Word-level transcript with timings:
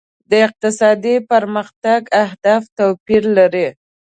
د 0.29 0.31
اقتصادي 0.47 1.15
پرمختګ 1.31 2.01
اهداف 2.25 2.63
توپیر 2.77 3.23
لري. 3.37 3.67